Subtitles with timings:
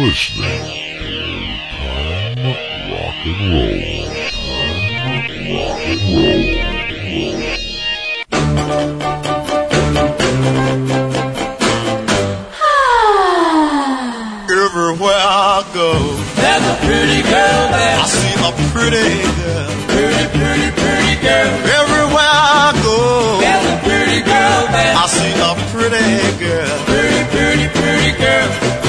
[0.00, 0.64] listening
[0.96, 1.14] to
[1.66, 2.42] Time
[2.90, 4.10] Rock and Roll.
[4.34, 6.64] Time Rock and Roll.
[14.50, 15.90] Everywhere I go,
[16.34, 17.98] There's a pretty girl there.
[17.98, 19.70] I see a pretty girl.
[19.94, 21.50] Pretty, pretty, pretty girl.
[21.70, 22.98] Everywhere I go,
[23.38, 24.94] There's a pretty girl there.
[24.96, 26.78] I see a pretty girl.
[26.84, 28.83] Pretty, pretty, pretty girl.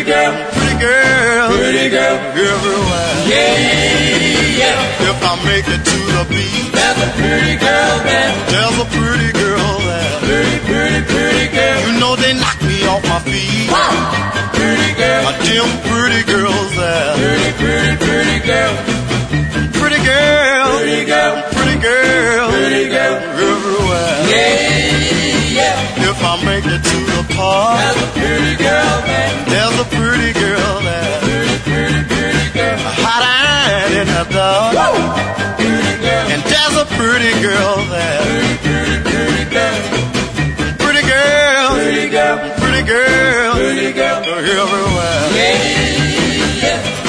[0.00, 1.48] Pretty girl, Pretty girl.
[1.60, 2.16] pretty girl.
[2.32, 3.12] Everywhere.
[3.28, 5.10] Yeah, yeah.
[5.12, 8.32] If I make it to the beach, There's a pretty girl there.
[8.48, 10.12] there's a pretty girl there.
[10.24, 11.78] Pretty, pretty, pretty girl.
[11.84, 13.68] You know they knock me off my feet.
[14.56, 15.28] Pretty girl.
[15.28, 17.12] A dim pretty girls there.
[17.20, 18.72] Pretty, pretty, pretty girl.
[19.76, 21.32] Pretty girl, Pretty girl.
[21.52, 22.48] pretty girl.
[22.56, 23.14] Pretty girl.
[23.36, 24.16] Everywhere.
[24.32, 26.08] Yeah, yeah.
[26.08, 28.69] If I make it to the park, There's a pretty girl.
[29.50, 31.20] There's a pretty girl there.
[31.20, 32.78] Pretty, pretty, pretty girl.
[33.02, 34.74] Hot iron in the dark.
[35.58, 36.26] Pretty girl.
[36.32, 38.22] And there's a pretty girl there.
[38.62, 39.78] Pretty, pretty girl.
[40.78, 42.38] Pretty girl, Pretty girl.
[42.62, 43.52] pretty girl.
[43.54, 44.22] Pretty girl.
[44.24, 45.18] Everywhere.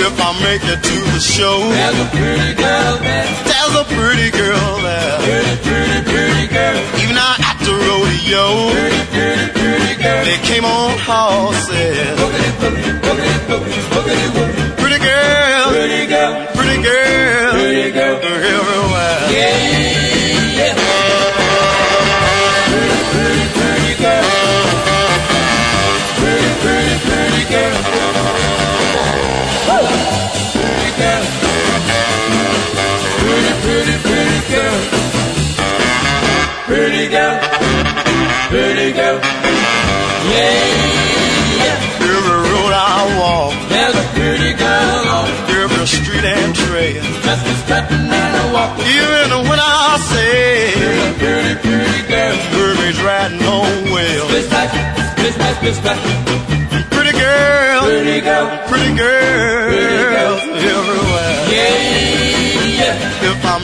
[0.01, 3.50] If I make it to the show, There's a pretty girl there.
[3.71, 5.19] There's a pretty girl there.
[5.19, 6.99] Pretty, pretty, pretty girl.
[7.01, 10.25] Even out at the rodeo, Pretty, pretty, pretty girl.
[10.25, 12.31] they came on horses.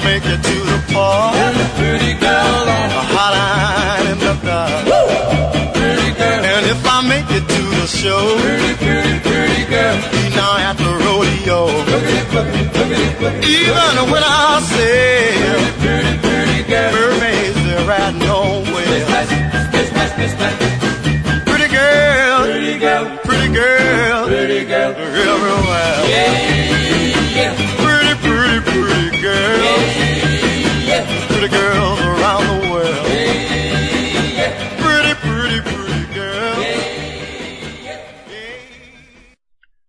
[0.04, 1.37] Make it to the park,
[7.98, 9.98] show, Pretty, pretty, pretty girl.
[10.38, 11.68] now at the rodeo.
[13.42, 15.34] Even when I say,
[15.82, 16.92] Pretty, pretty girl.
[16.94, 18.22] Hermes they're riding
[20.30, 20.58] splash.
[21.50, 23.18] Pretty girl, Pretty girl.
[23.26, 24.92] pretty girl Pretty girl.
[24.96, 26.04] everywhere.
[26.10, 26.67] Yeah.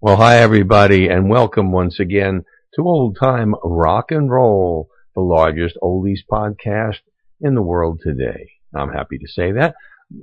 [0.08, 5.76] Well, hi everybody, and welcome once again to Old Time Rock and Roll, the largest
[5.82, 7.00] oldies podcast
[7.42, 8.52] in the world today.
[8.74, 9.74] I'm happy to say that.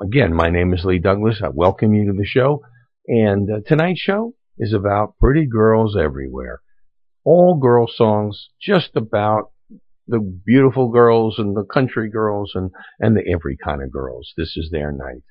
[0.01, 1.39] Again, my name is Lee Douglas.
[1.43, 2.63] I welcome you to the show,
[3.07, 6.61] and uh, tonight's show is about pretty girls everywhere.
[7.23, 9.51] All girl songs, just about
[10.07, 14.33] the beautiful girls and the country girls and, and the every kind of girls.
[14.35, 15.21] This is their night.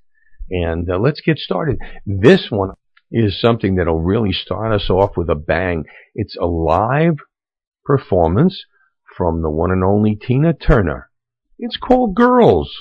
[0.49, 1.79] And uh, let's get started.
[2.07, 2.71] This one
[3.17, 5.85] is something that'll really start us off with a bang.
[6.17, 7.15] It's a live
[7.85, 8.65] performance
[9.17, 11.11] from the one and only Tina Turner.
[11.57, 12.77] It's called Girls.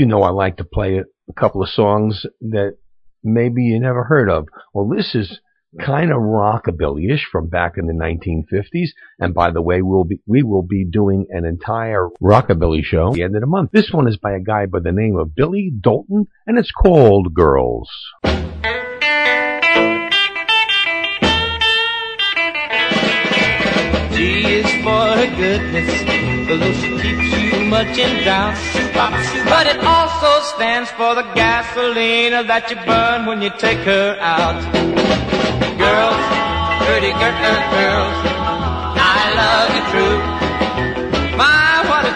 [0.00, 2.78] You know I like to play a couple of songs that
[3.22, 4.48] maybe you never heard of.
[4.72, 5.40] Well, this is
[5.78, 8.88] kind of rockabilly-ish from back in the 1950s.
[9.18, 13.14] And by the way, we'll be, we will be doing an entire rockabilly show at
[13.14, 13.72] the end of the month.
[13.72, 17.34] This one is by a guy by the name of Billy Dalton and it's called
[17.34, 17.90] Girls.
[24.14, 27.39] G is for her goodness, she keeps
[27.70, 28.58] much in doubt.
[29.48, 34.60] But it also stands for the gasoline that you burn when you take her out.
[35.78, 36.22] Girls,
[36.84, 38.16] pretty uh, girls,
[38.98, 40.29] I love you true.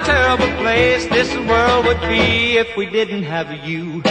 [0.04, 4.02] Terrible place this world would be if we didn't have you.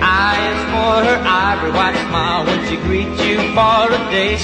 [0.00, 4.38] I is for her ivory white smile when she greets you for a date.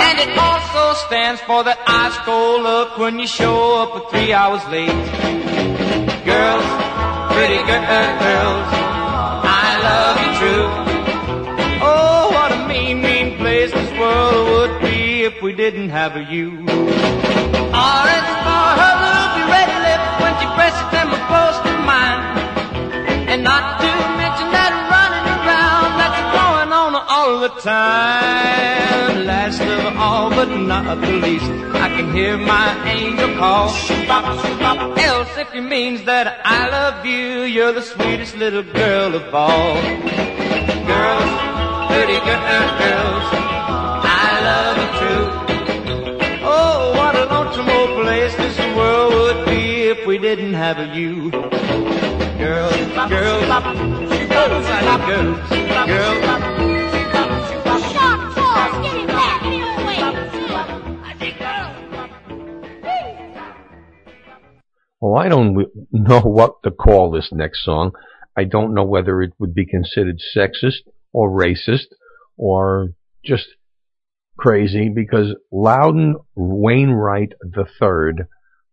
[0.00, 4.64] And it also stands for that ice cold look when you show up three hours
[4.68, 4.88] late.
[6.24, 6.66] Girls,
[7.36, 8.68] pretty uh, girls,
[9.44, 10.66] I love you true.
[11.82, 16.64] Oh, what a mean, mean place this world would be if we didn't have you.
[17.72, 19.09] R is for her
[19.40, 22.22] ruby red lips when she presses them close to mine.
[23.28, 29.26] And not to mention that running around that's going on all the time.
[29.26, 33.68] Last of all, but not the least, I can hear my angel call.
[34.98, 39.74] Else, if it means that I love you, you're the sweetest little girl of all.
[40.90, 41.30] Girls,
[41.90, 43.26] pretty girls,
[44.02, 45.39] I love you true.
[47.60, 51.28] Place this world would be if we didn't have you.
[51.28, 51.50] Away.
[61.04, 61.40] I think
[65.00, 67.92] Well, I don't know what to call this next song.
[68.36, 71.88] I don't know whether it would be considered sexist or racist
[72.38, 73.48] or just
[74.40, 78.24] crazy because Loudon Wainwright III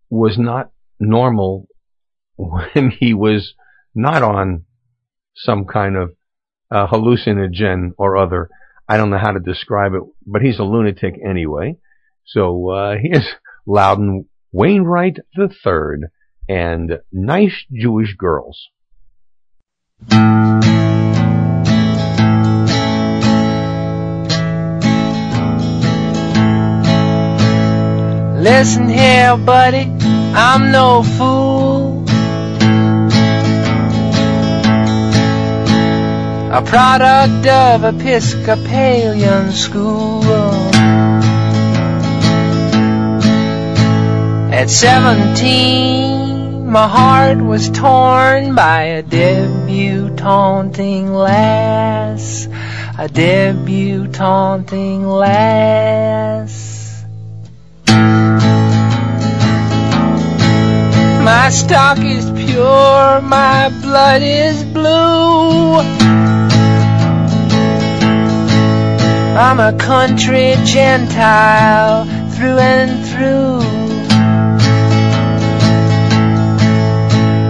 [0.10, 1.68] was not normal
[2.38, 3.54] when he was
[3.94, 4.64] not on
[5.36, 6.14] some kind of
[6.72, 8.50] uh, hallucinogen or other.
[8.88, 11.76] I don't know how to describe it, but he's a lunatic anyway.
[12.26, 13.28] So uh, here's
[13.66, 16.08] Loudon Wainwright III
[16.48, 18.70] and Nice Jewish Girls.
[28.50, 29.92] Listen here, buddy,
[30.34, 32.06] I'm no fool.
[36.60, 40.24] A product of Episcopalian school.
[44.60, 52.48] At 17, my heart was torn by a debutanting lass.
[52.98, 56.57] A debutanting lass.
[61.28, 65.74] My stock is pure, my blood is blue.
[69.36, 73.60] I'm a country Gentile through and through.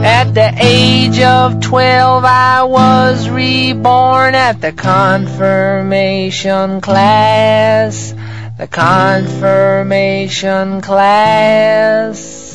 [0.04, 8.16] At the age of 12, I was reborn at the confirmation class.
[8.58, 12.47] The confirmation class.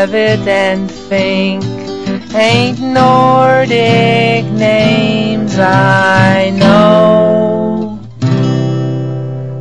[0.00, 1.62] Levitt and Fink
[2.34, 8.00] ain't Nordic names I know.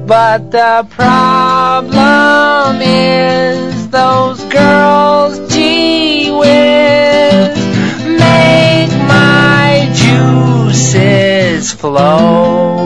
[0.08, 7.58] But the problem is those girls, gee whiz,
[8.06, 12.78] make my juices flow.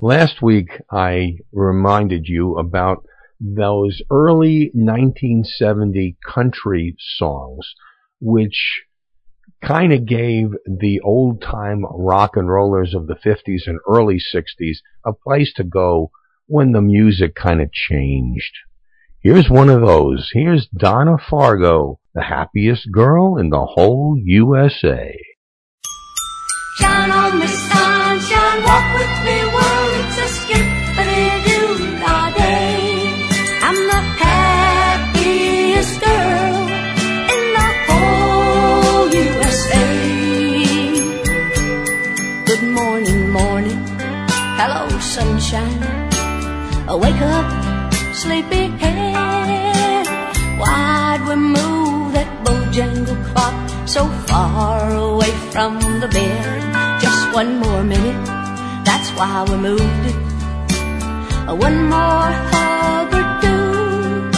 [0.00, 3.04] Last week I reminded you about
[3.40, 7.74] those early 1970 country songs,
[8.20, 8.82] which
[9.62, 14.78] kind of gave the old time rock and rollers of the 50s and early 60s
[15.04, 16.10] a place to go
[16.46, 18.52] when the music kind of changed.
[19.22, 20.30] Here's one of those.
[20.32, 25.18] Here's Donna Fargo, the happiest girl in the whole USA.
[26.78, 29.59] Shine on me sun, shine, walk with me.
[46.92, 47.46] Wake up,
[48.14, 50.06] sleepyhead.
[50.58, 57.00] Why'd we move that bojangle clock so far away from the bed?
[57.00, 58.26] Just one more minute,
[58.84, 60.16] that's why we moved it.
[61.46, 64.30] One more hug or two.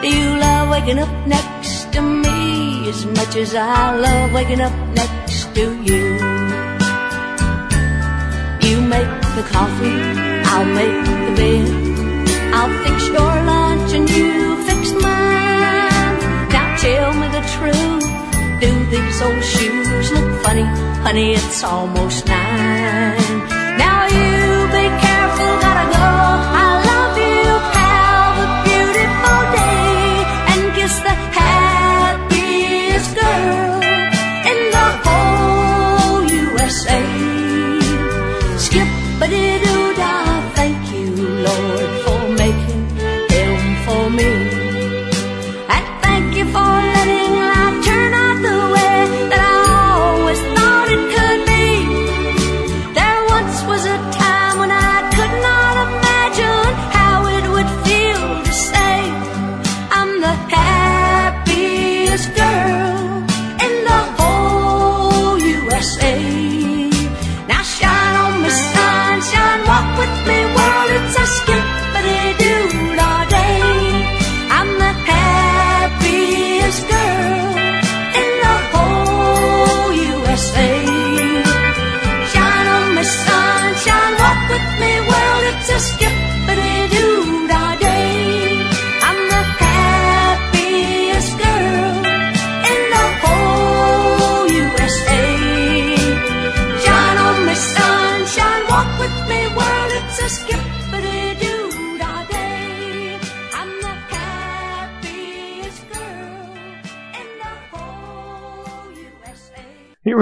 [0.00, 4.72] Do you love waking up next to me as much as I love waking up
[4.96, 6.04] next to you?
[8.66, 10.00] You make the coffee,
[10.50, 11.07] I'll make
[21.20, 23.17] It's almost nine.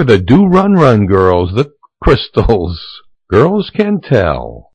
[0.04, 1.72] the Do Run Run girls, the
[2.02, 3.02] Crystals.
[3.30, 4.65] Girls can tell.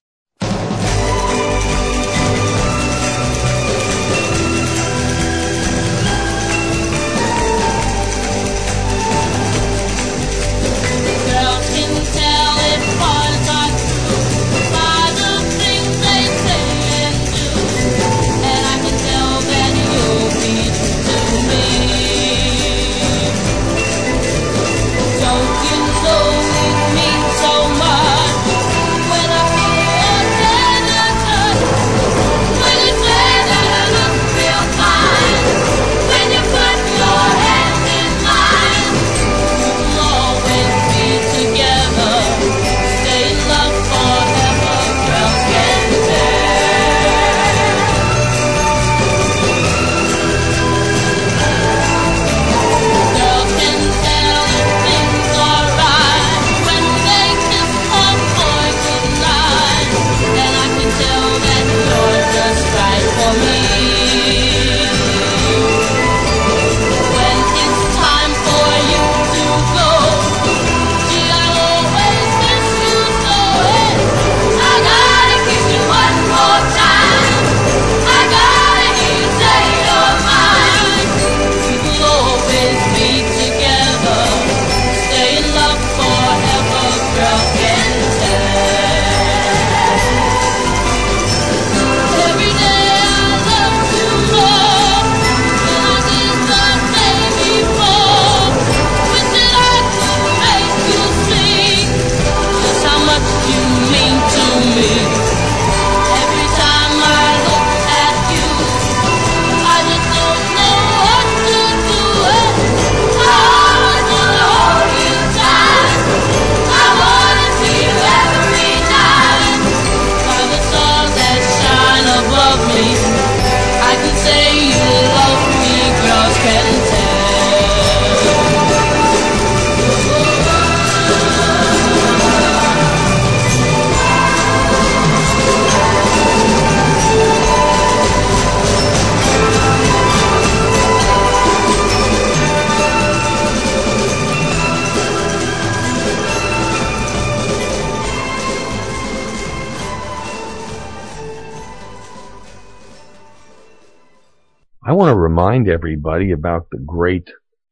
[155.42, 157.28] Remind everybody about the great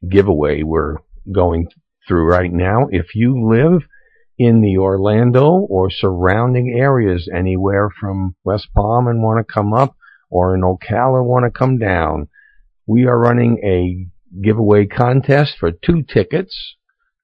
[0.10, 0.95] giveaway we're
[1.32, 1.67] going
[2.08, 2.88] through right now.
[2.89, 3.84] If you live
[4.39, 9.95] in the Orlando or surrounding areas, anywhere from West Palm and want to come up,
[10.32, 12.27] or in Ocala want to come down,
[12.88, 14.08] we are running a
[14.43, 16.75] giveaway contest for two tickets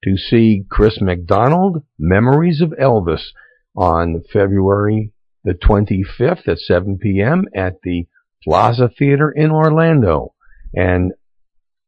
[0.03, 3.29] to see Chris McDonald, Memories of Elvis,
[3.75, 5.12] on February
[5.43, 7.45] the 25th at 7 p.m.
[7.55, 8.05] at the
[8.43, 10.35] Plaza Theater in Orlando.
[10.75, 11.13] And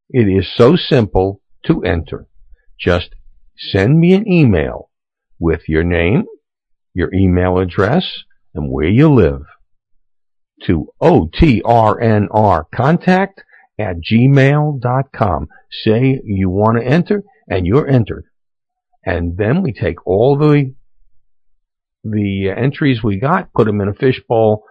[0.10, 2.28] it is so simple to enter.
[2.80, 3.16] Just
[3.58, 4.90] send me an email
[5.40, 6.26] with your name,
[6.94, 8.24] your email address,
[8.54, 9.42] and where you live
[10.64, 13.44] to OTRNR contact
[13.80, 15.48] at gmail.com.
[15.72, 18.26] Say you want to enter and you're entered.
[19.06, 20.74] And then we take all the
[22.04, 24.64] the entries we got, put them in a fishbowl,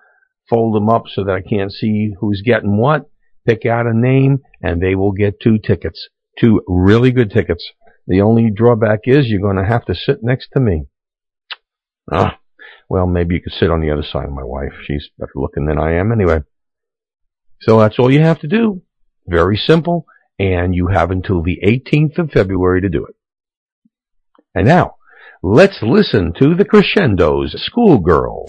[0.48, 3.10] fold them up so that I can't see who's getting what,
[3.46, 6.08] pick out a name, and they will get two tickets.
[6.38, 7.66] Two really good tickets.
[8.06, 10.84] The only drawback is you're going to have to sit next to me.
[12.12, 12.38] Ah,
[12.88, 14.72] well, maybe you could sit on the other side of my wife.
[14.86, 16.40] She's better looking than I am anyway.
[17.60, 18.82] So that's all you have to do.
[19.26, 20.06] Very simple.
[20.38, 23.14] And you have until the 18th of February to do it.
[24.54, 24.96] And now,
[25.42, 28.46] let's listen to the Crescendos Schoolgirl.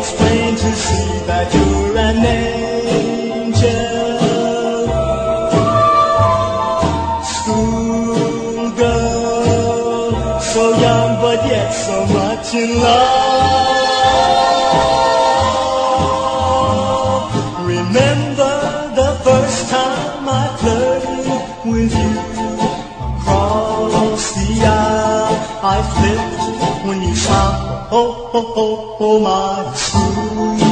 [0.00, 1.67] It's plain to see that you're
[28.40, 30.67] Oh, oh, oh, oh, my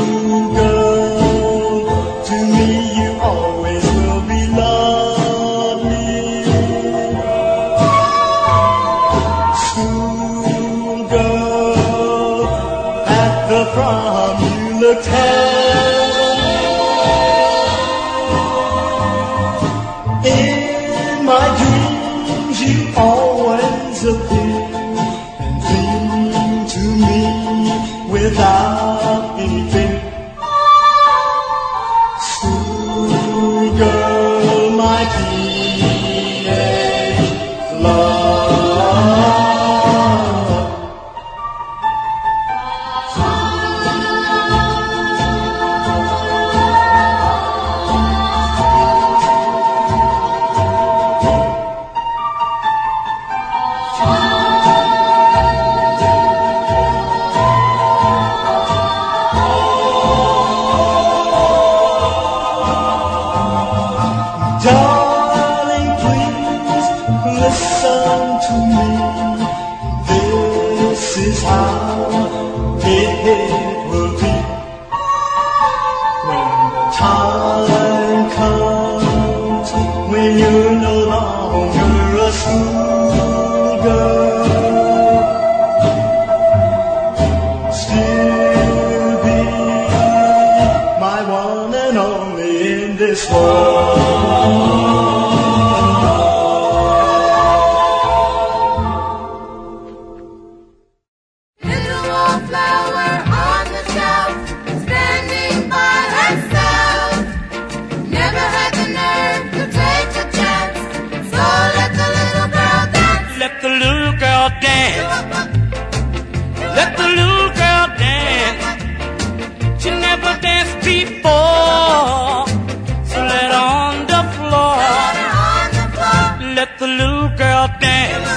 [126.87, 128.33] the little girl dance.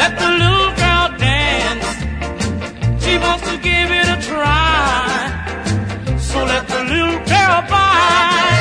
[0.00, 1.88] Let the little girl dance.
[3.04, 6.16] She wants to give it a try.
[6.18, 8.53] So let the little girl by.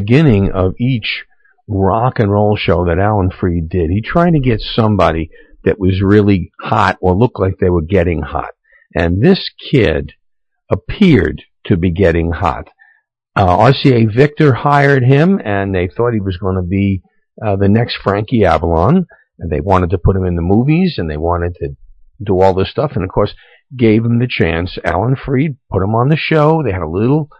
[0.00, 1.24] Beginning of each
[1.68, 5.30] rock and roll show that Alan Freed did, he tried to get somebody
[5.64, 8.50] that was really hot or looked like they were getting hot.
[8.94, 10.12] And this kid
[10.70, 12.68] appeared to be getting hot.
[13.36, 17.02] Uh, RCA Victor hired him and they thought he was going to be
[17.44, 19.06] uh, the next Frankie Avalon.
[19.38, 21.76] And they wanted to put him in the movies and they wanted to
[22.22, 22.92] do all this stuff.
[22.94, 23.34] And of course,
[23.76, 24.76] gave him the chance.
[24.84, 26.62] Alan Freed put him on the show.
[26.62, 27.30] They had a little,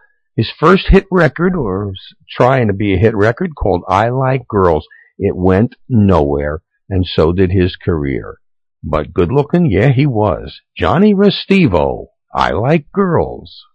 [0.41, 4.49] his first hit record or was trying to be a hit record called I Like
[4.49, 4.87] Girls.
[5.19, 8.39] It went nowhere and so did his career.
[8.83, 10.63] But good looking, yeah, he was.
[10.75, 12.07] Johnny Restivo.
[12.35, 13.67] I like girls.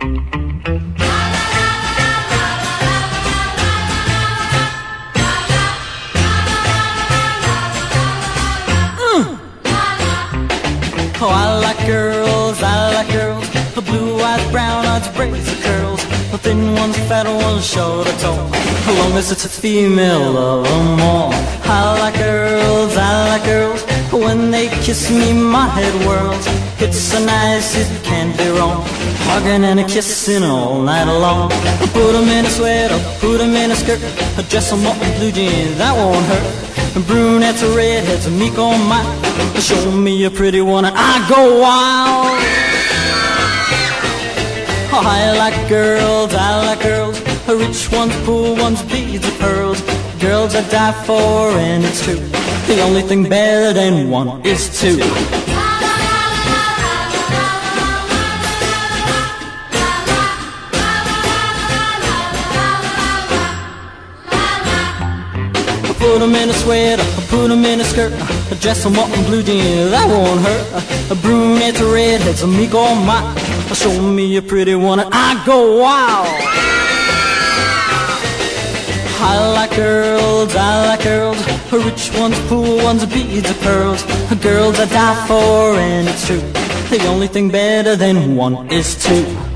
[0.00, 0.37] Oh,
[17.26, 18.48] ones, short or tall.
[18.88, 21.32] As long as it's a female, love 'em all.
[21.64, 23.82] I like girls, I like girls.
[24.10, 26.46] When they kiss me, my head whirls.
[26.80, 28.84] It's so nice, it can't be wrong.
[29.28, 31.50] Hugging and a kissing all night long.
[31.92, 34.00] Put 'em in a sweater, put 'em in a skirt.
[34.50, 36.46] Dress 'em up in blue jeans, that won't hurt.
[37.06, 39.02] Brunettes redheads, meek on my.
[39.60, 42.77] Show me a pretty one and I go wild.
[45.00, 47.20] Oh, I like girls, I like girls.
[47.46, 49.80] Rich ones, poor ones, beads of pearls.
[50.18, 52.18] Girls I die for, and it's true.
[52.66, 54.98] The only thing better than one is two.
[66.00, 68.12] Put 'em in a sweater, put 'em in a skirt,
[68.60, 70.66] dress 'em up in blue jeans, that won't hurt.
[71.12, 73.47] A brunette, redheads, a meek or my.
[73.74, 76.26] Show me a pretty one and I go wild.
[79.20, 81.38] I like girls, I like girls,
[81.72, 84.02] rich ones, poor ones, beads of pearls.
[84.40, 86.40] Girls I die for, and it's true.
[86.88, 89.47] The only thing better than one is two.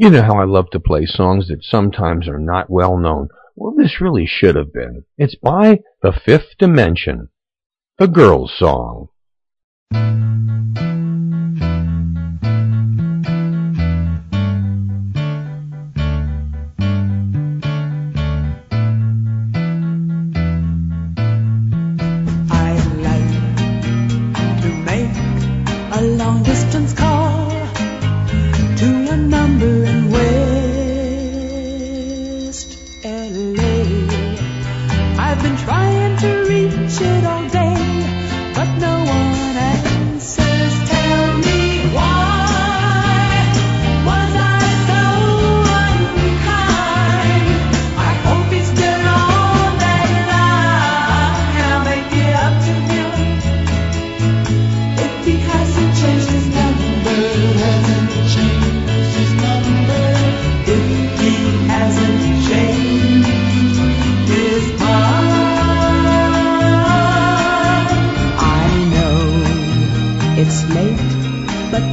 [0.00, 3.28] You know how I love to play songs that sometimes are not well known.
[3.54, 5.04] Well, this really should have been.
[5.18, 7.28] It's by The Fifth Dimension.
[7.98, 9.08] The Girls Song.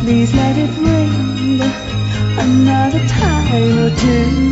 [0.08, 1.60] Please let it ring
[2.40, 4.47] another time or two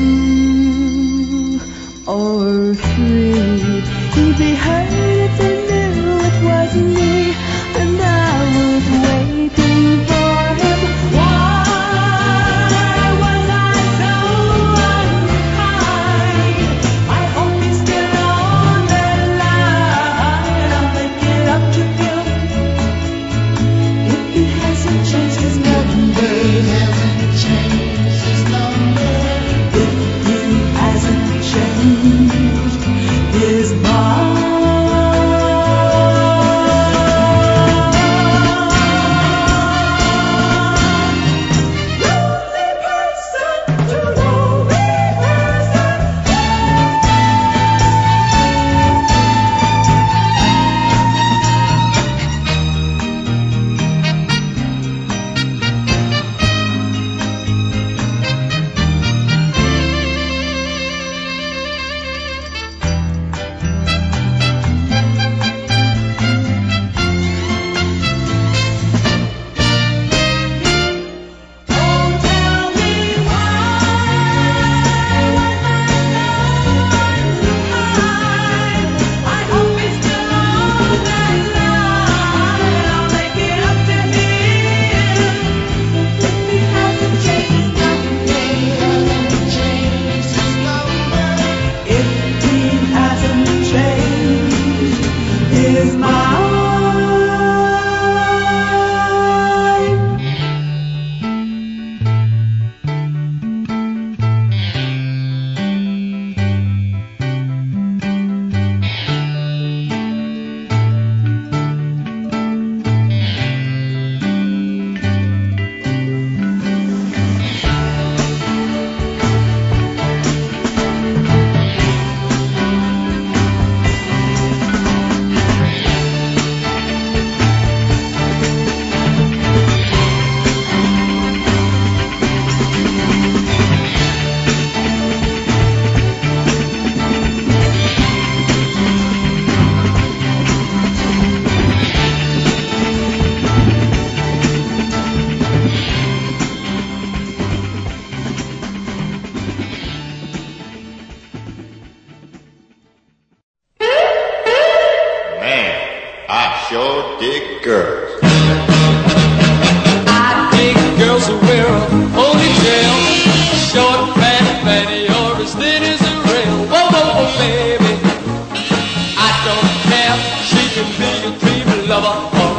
[171.96, 172.54] trouble or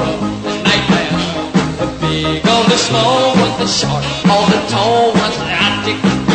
[0.48, 1.10] a nightmare.
[1.78, 6.25] The big or the small one, the short or the tall one, the attic.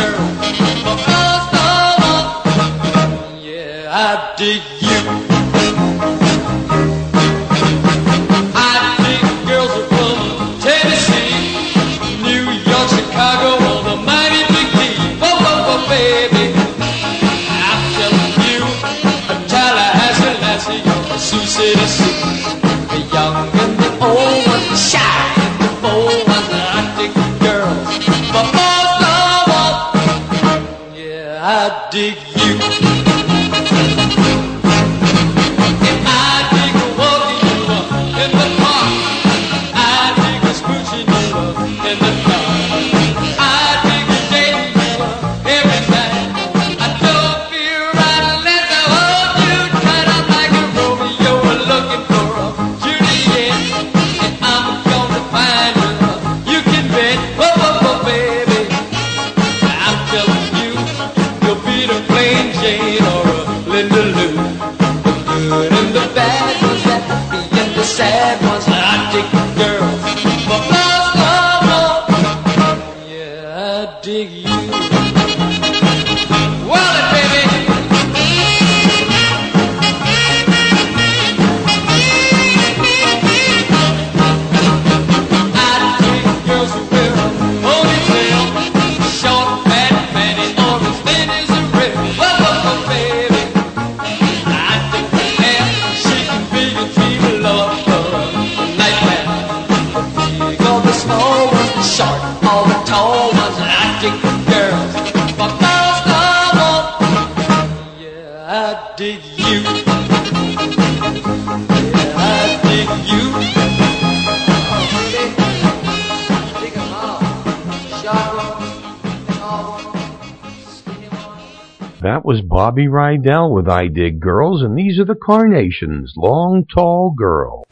[122.52, 127.64] Bobby Rydell with I Dig Girls, and these are the Carnations, Long Tall Girl.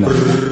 [0.00, 0.49] Bueno.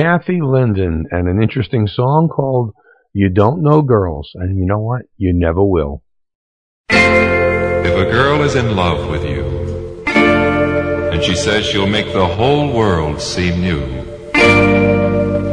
[0.00, 2.72] Kathy Linden and an interesting song called
[3.12, 4.30] You Don't Know Girls.
[4.34, 5.02] And you know what?
[5.18, 6.02] You never will.
[6.88, 9.44] If a girl is in love with you,
[10.06, 13.82] and she says she'll make the whole world seem new,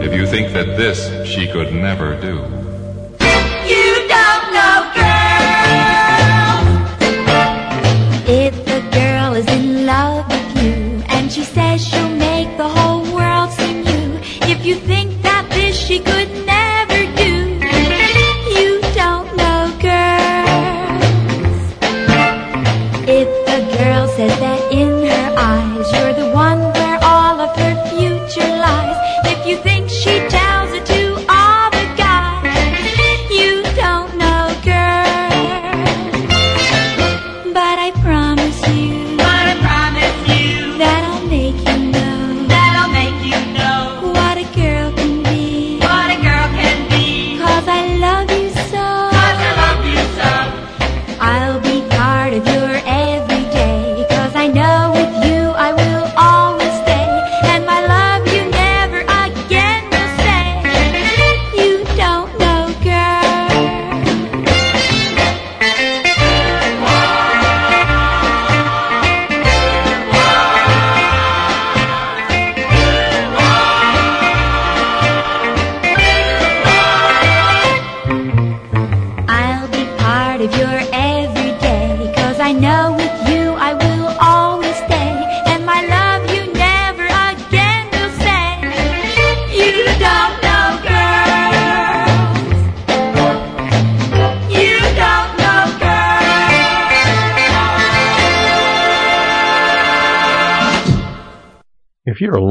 [0.02, 2.66] if you think that this she could never do,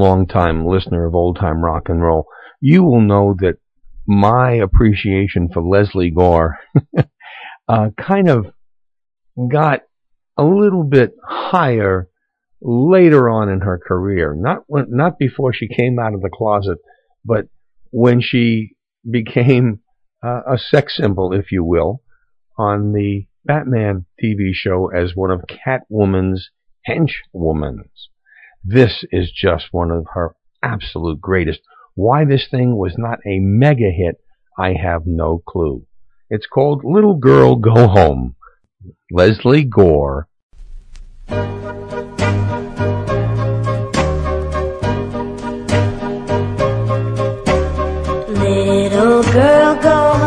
[0.06, 2.26] long-time listener of old time rock and roll,
[2.60, 3.58] you will know that
[4.06, 6.58] my appreciation for Lesley Gore
[7.68, 8.46] uh, kind of
[9.50, 9.80] got
[10.38, 12.08] a little bit higher
[12.62, 14.34] later on in her career.
[14.36, 16.78] Not when, not before she came out of the closet,
[17.24, 17.46] but
[17.90, 18.76] when she
[19.08, 19.80] became
[20.24, 22.02] uh, a sex symbol, if you will,
[22.56, 26.50] on the Batman TV show as one of Catwoman's
[26.88, 27.78] henchwomen.
[28.68, 31.60] This is just one of her absolute greatest.
[31.94, 34.16] Why this thing was not a mega hit,
[34.58, 35.86] I have no clue.
[36.30, 38.34] It's called Little Girl Go Home.
[39.12, 40.26] Lesley Gore.
[48.28, 50.25] Little girl, go home.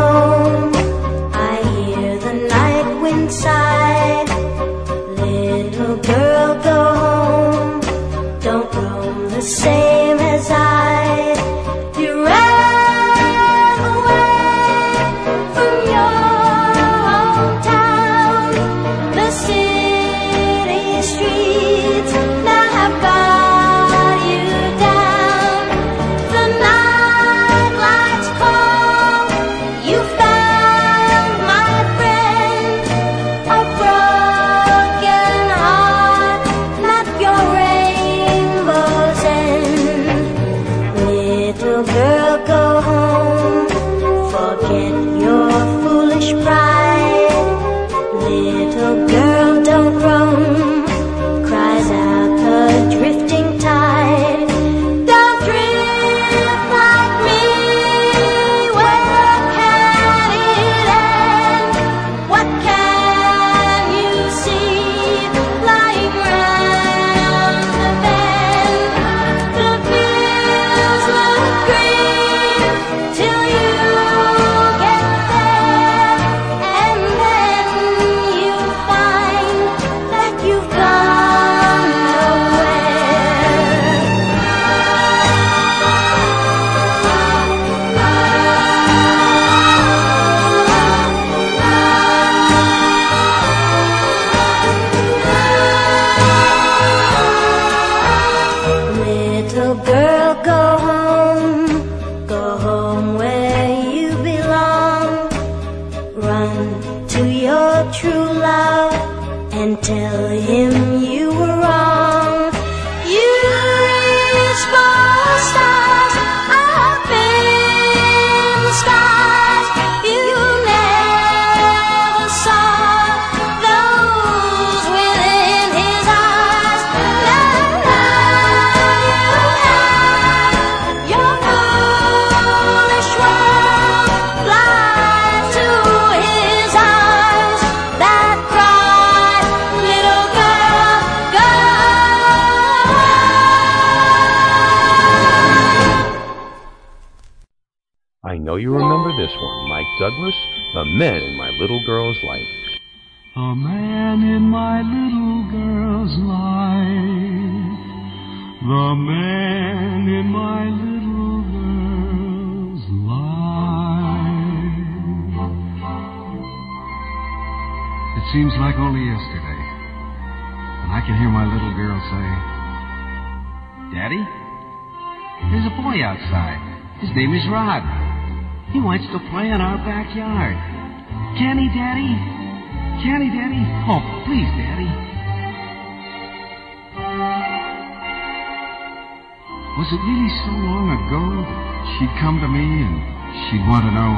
[193.50, 194.14] She'd want to know,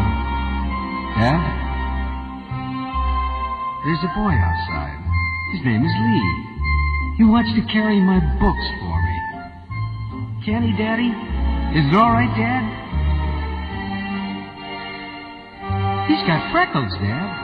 [1.17, 1.41] Dad?
[3.85, 5.01] There's a boy outside.
[5.57, 6.29] His name is Lee.
[7.17, 9.17] He wants to carry my books for me.
[10.45, 11.09] Can he, Daddy?
[11.73, 12.63] Is it all right, Dad?
[16.13, 17.41] He's got freckles, Dad.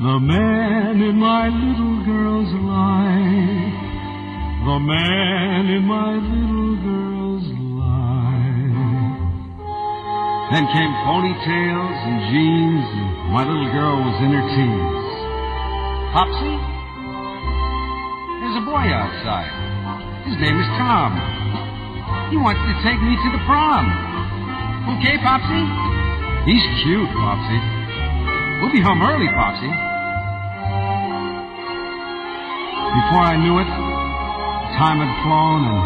[0.00, 3.76] The man in my little girl's life.
[4.64, 6.99] The man in my little girl's
[10.50, 15.06] Then came ponytails and jeans, and my little girl was in her teens.
[16.10, 16.54] Popsy?
[18.42, 19.46] There's a boy outside.
[20.26, 21.14] His name is Tom.
[22.34, 23.86] He wants to take me to the prom.
[24.98, 25.62] Okay, Popsy?
[26.50, 27.58] He's cute, Popsy.
[28.58, 29.70] We'll be home early, Popsy.
[32.90, 33.70] Before I knew it,
[34.82, 35.78] time had flown and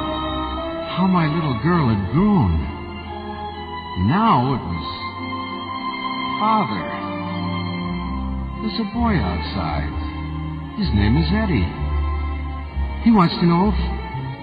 [0.96, 2.73] how my little girl had grown.
[3.94, 4.88] Now it was
[6.42, 6.82] Father.
[8.58, 9.94] There's a boy outside.
[10.82, 11.62] His name is Eddie.
[13.06, 13.78] He wants to know if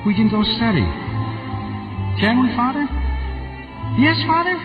[0.08, 0.88] we can go steady.
[2.24, 2.88] Can we, Father?
[4.00, 4.56] Yes, Father?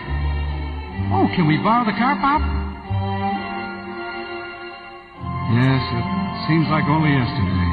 [1.11, 2.39] Oh, can we borrow the car, Pop?
[5.51, 6.07] Yes, it
[6.47, 7.71] seems like only yesterday.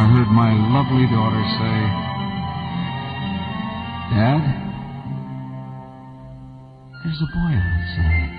[0.00, 1.76] I heard my lovely daughter say,
[4.16, 4.63] Dad,
[7.04, 8.32] there's a boy outside.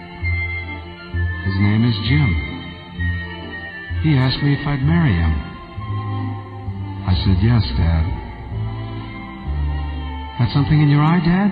[1.46, 2.30] His name is Jim.
[4.02, 5.34] He asked me if I'd marry him.
[7.06, 8.06] I said, Yes, Dad.
[10.40, 11.52] Got something in your eye, Dad?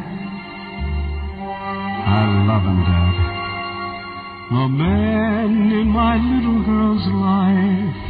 [2.10, 3.14] I love him, Dad.
[4.50, 8.02] The man in my little girl's life.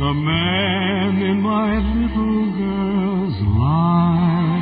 [0.00, 4.61] The man in my little girl's life.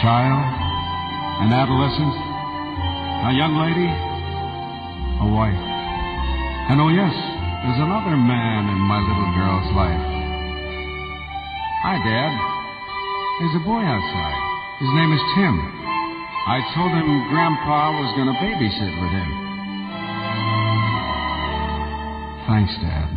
[0.00, 0.40] Child,
[1.44, 2.16] an adolescent,
[3.28, 3.90] a young lady,
[5.20, 5.62] a wife.
[6.72, 10.04] And oh yes, there's another man in my little girl's life.
[11.84, 12.32] Hi, Dad.
[13.42, 14.38] There's a boy outside.
[14.80, 15.54] His name is Tim.
[16.46, 19.30] I told him Grandpa was going to babysit with him.
[22.48, 23.08] Thanks, Dad.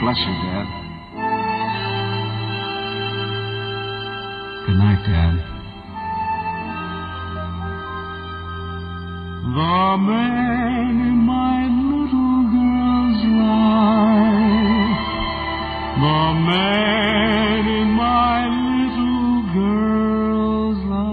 [0.00, 0.85] Bless you, Dad.
[4.66, 5.34] Good night, Dad.
[9.54, 15.06] The man in my little girl's life.
[16.02, 21.06] The man in my little girl's life.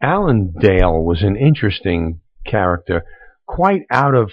[0.00, 3.04] Alan Dale was an interesting character,
[3.58, 4.30] quite out of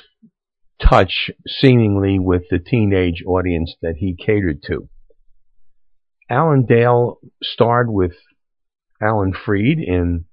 [0.80, 4.88] touch, seemingly, with the teenage audience that he catered to.
[6.30, 8.12] Alan Dale starred with
[9.02, 10.26] Alan Freed in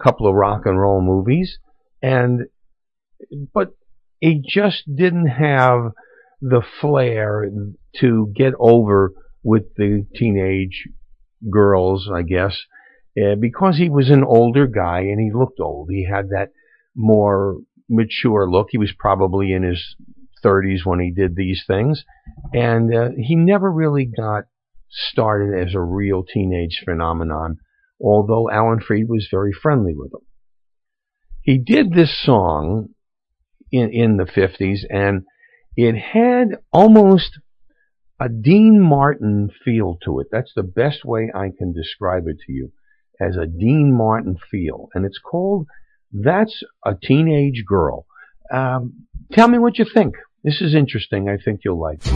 [0.00, 1.58] a couple of rock and roll movies,
[2.00, 2.46] and
[3.52, 3.74] but
[4.20, 5.92] he just didn't have
[6.40, 7.50] the flair
[7.96, 9.12] to get over
[9.42, 10.88] with the teenage
[11.50, 12.62] girls, I guess,
[13.22, 15.90] uh, because he was an older guy and he looked old.
[15.90, 16.52] He had that
[16.94, 18.68] more mature look.
[18.70, 19.96] He was probably in his
[20.44, 22.04] 30s when he did these things,
[22.52, 24.44] and uh, he never really got
[24.88, 27.58] started as a real teenage phenomenon,
[28.02, 30.26] although Alan Freed was very friendly with him.
[31.42, 32.88] He did this song
[33.70, 35.22] in, in the 50s, and
[35.76, 37.38] it had almost
[38.20, 40.26] a Dean Martin feel to it.
[40.30, 42.72] That's the best way I can describe it to you,
[43.20, 44.88] as a Dean Martin feel.
[44.94, 45.66] And it's called
[46.12, 48.06] That's a Teenage Girl.
[48.52, 50.14] Um, tell me what you think.
[50.42, 51.28] This is interesting.
[51.28, 52.10] I think you'll like it.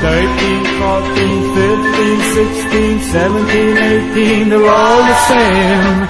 [0.00, 3.76] 13, 14, 15, 16, 17,
[4.16, 6.08] 18, they're all the same.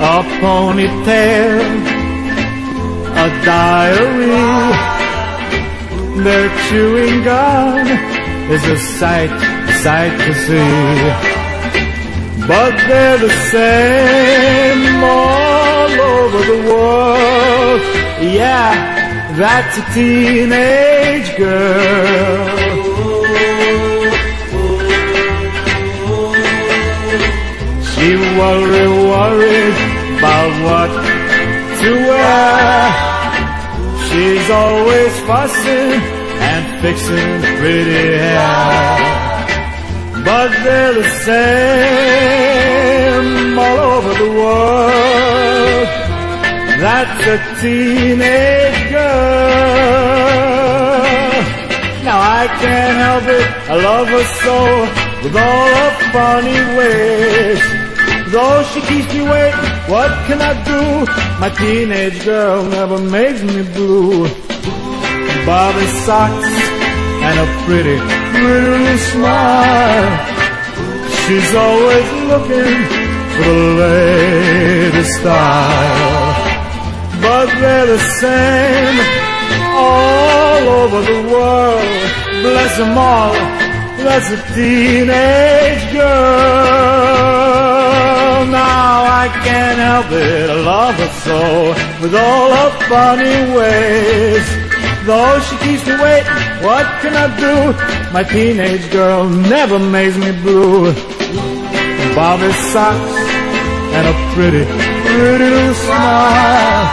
[0.00, 1.62] A ponytail,
[3.10, 4.38] a diary,
[6.22, 8.21] their chewing gum
[8.52, 9.32] is a sight,
[9.82, 10.72] sight to see.
[12.46, 17.80] But they're the same all over the world.
[18.20, 18.72] Yeah,
[19.40, 22.46] that's a teenage girl.
[27.90, 29.78] She worry, worried
[30.18, 30.92] about what
[31.80, 32.82] to wear.
[34.08, 36.11] She's always fussing
[36.82, 38.98] fixing pretty hair.
[40.24, 42.38] But they're the same
[43.56, 45.86] all over the world.
[46.82, 49.32] That's a teenage girl.
[52.02, 54.56] Now I can't help it, I love her so
[55.22, 57.62] with all her funny ways.
[58.32, 60.82] Though she keeps me waiting, what can I do?
[61.38, 64.26] My teenage girl never makes me blue.
[65.46, 66.71] Bobby socks
[67.26, 67.98] and a pretty,
[68.34, 70.10] pretty smile.
[71.22, 72.78] She's always looking
[73.34, 76.34] for the latest style.
[77.22, 78.96] But they're the same
[79.74, 82.08] all over the world.
[82.42, 83.34] Bless them all,
[84.02, 86.02] that's a teenage girl.
[88.50, 91.40] Now I can't help it, I love her so,
[92.02, 94.61] with all her funny ways.
[95.04, 96.32] Though she keeps me waiting,
[96.62, 97.74] what can I do?
[98.12, 100.92] My teenage girl never makes me blue.
[102.14, 103.10] Bobby socks
[103.96, 106.86] and a pretty, pretty little smile.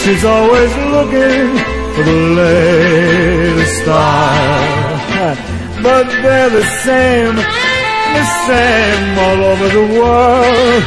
[0.00, 1.56] She's always looking
[1.94, 5.36] for the latest style.
[5.80, 10.82] But they're the same, the same all over the world.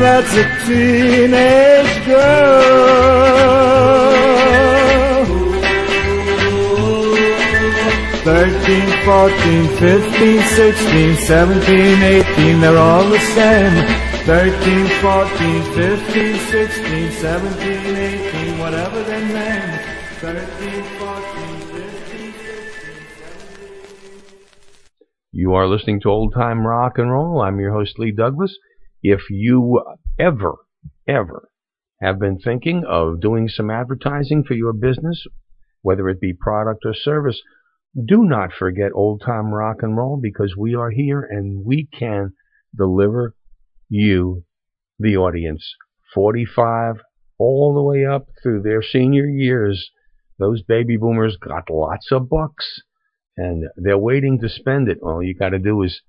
[0.00, 4.11] That's a teenage girl.
[8.24, 13.74] 13, 14, 15, 16, 17, 18, they're all the same.
[14.24, 19.76] 13, 14, 15, 16, 17, 18, whatever their name.
[20.20, 20.38] 13,
[21.00, 22.34] 14, 15, 16,
[23.58, 24.30] 17.
[25.32, 27.40] You are listening to Old Time Rock and Roll.
[27.42, 28.56] I'm your host, Lee Douglas.
[29.02, 29.82] If you
[30.16, 30.58] ever,
[31.08, 31.48] ever
[32.00, 35.26] have been thinking of doing some advertising for your business,
[35.80, 37.42] whether it be product or service,
[37.94, 42.32] do not forget Old Time Rock and Roll because we are here and we can
[42.74, 43.34] deliver
[43.88, 44.44] you,
[44.98, 45.74] the audience,
[46.14, 46.96] 45
[47.38, 49.90] all the way up through their senior years.
[50.38, 52.80] Those baby boomers got lots of bucks
[53.36, 54.98] and they're waiting to spend it.
[55.02, 56.00] All you got to do is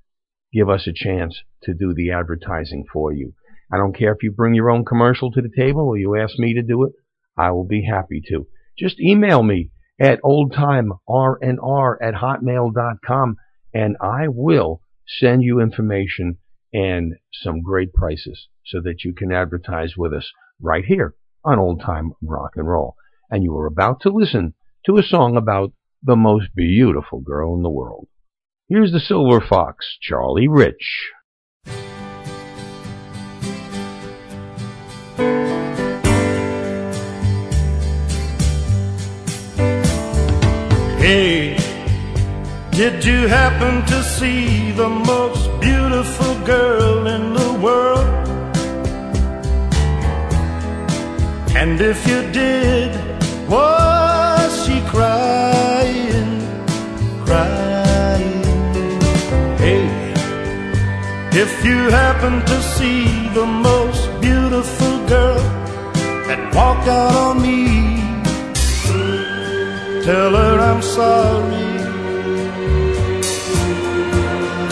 [0.54, 3.34] give us a chance to do the advertising for you.
[3.72, 6.38] I don't care if you bring your own commercial to the table or you ask
[6.40, 6.94] me to do it.
[7.36, 8.48] I will be happy to.
[8.78, 13.36] Just email me at oldtimernr at hotmail.com
[13.74, 16.38] and I will send you information
[16.74, 20.32] and some great prices so that you can advertise with us
[20.62, 22.96] right here on Old Time Rock and Roll.
[23.30, 24.54] And you are about to listen
[24.86, 28.08] to a song about the most beautiful girl in the world.
[28.68, 31.12] Here's the Silver Fox, Charlie Rich.
[41.04, 41.58] Hey,
[42.72, 48.08] did you happen to see the most beautiful girl in the world?
[51.58, 52.96] And if you did,
[53.50, 56.40] was she crying,
[57.26, 59.02] crying?
[59.60, 59.84] Hey,
[61.34, 65.44] if you happen to see the most beautiful girl
[66.28, 67.73] that walked out on me,
[70.04, 71.64] Tell her I'm sorry.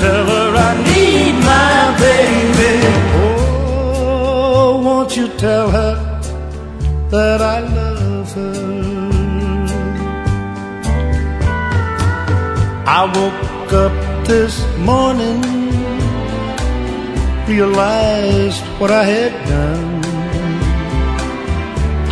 [0.03, 2.73] Tell her I need my baby.
[3.23, 5.95] Oh, won't you tell her
[7.11, 8.71] that I love her?
[12.85, 15.41] I woke up this morning,
[17.47, 20.10] realized what I had done.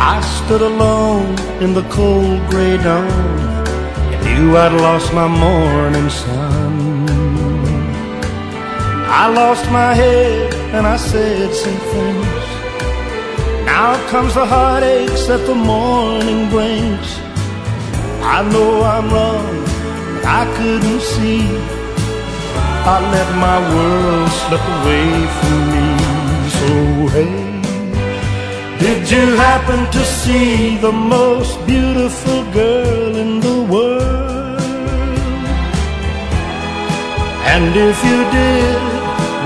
[0.02, 3.06] I stood alone in the cold gray dawn
[4.12, 7.06] and knew I'd lost my morning sun.
[9.22, 12.44] I lost my head and I said some things.
[13.66, 17.08] Now comes the heartaches that the morning brings.
[18.22, 19.54] I know I'm wrong,
[20.14, 21.44] but I couldn't see.
[22.92, 25.86] I let my world slip away from me.
[26.56, 27.49] So hey.
[28.80, 34.58] Did you happen to see the most beautiful girl in the world?
[37.52, 38.80] And if you did,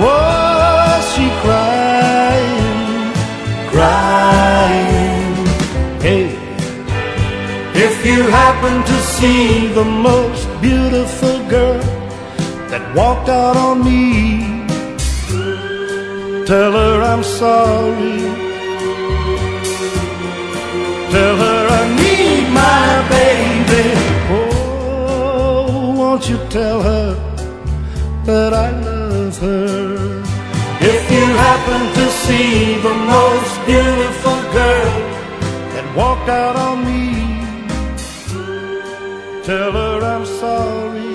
[0.05, 3.13] was she crying,
[3.75, 5.35] crying?
[6.01, 6.27] Hey,
[7.75, 11.83] if you happen to see the most beautiful girl
[12.71, 14.67] that walked out on me,
[16.47, 18.34] tell her I'm sorry.
[22.55, 23.85] My baby.
[24.31, 27.15] Oh, won't you tell her
[28.25, 30.23] that I love her?
[30.81, 35.01] If you happen to see the most beautiful girl
[35.73, 37.05] that walked out on me,
[39.45, 41.15] tell her I'm sorry.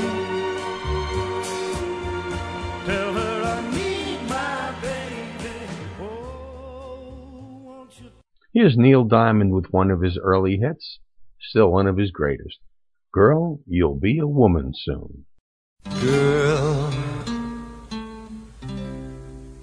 [2.85, 5.55] Tell her I need my baby.
[6.01, 7.87] Oh,
[8.53, 10.99] Here's Neil Diamond with one of his early hits,
[11.49, 12.59] still one of his greatest.
[13.11, 15.25] Girl, you'll be a woman soon.
[16.01, 16.93] Girl,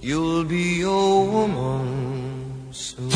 [0.00, 3.10] You'll be a woman soon.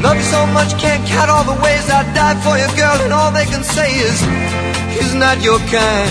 [0.00, 3.12] Love you so much, can't count all the ways I'd die for you, girl, and
[3.12, 4.20] all they can say is,
[4.94, 6.10] he's not your kind.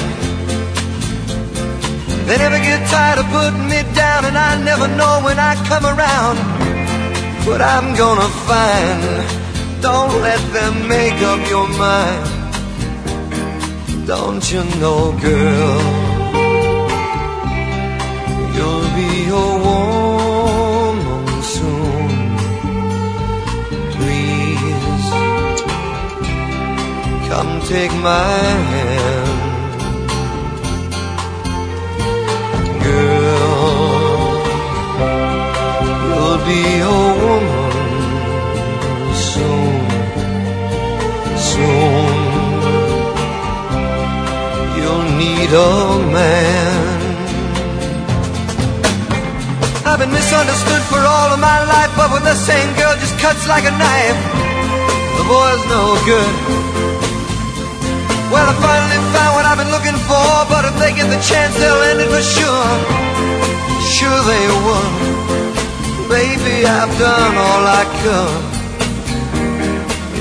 [2.28, 5.86] They never get tired of putting me down, and I never know when I come
[5.86, 6.59] around
[7.50, 9.02] what I'm gonna find.
[9.82, 12.26] Don't let them make up your mind.
[14.06, 15.82] Don't you know, girl,
[18.56, 19.14] you'll be
[19.46, 21.26] a woman
[21.58, 22.10] soon.
[23.96, 25.06] Please
[27.30, 28.28] come take my
[28.72, 28.79] hand.
[36.50, 37.74] Be a woman
[39.14, 39.86] soon,
[41.38, 42.10] soon.
[44.78, 45.74] You'll need a
[46.18, 46.98] man.
[49.86, 53.46] I've been misunderstood for all of my life, but when the same girl just cuts
[53.54, 54.22] like a knife,
[55.22, 56.34] the boy's no good.
[58.34, 61.54] Well, I finally found what I've been looking for, but if they get the chance,
[61.62, 62.70] they'll end it for sure.
[63.98, 65.19] Sure they will.
[66.10, 68.44] Baby, I've done all I could.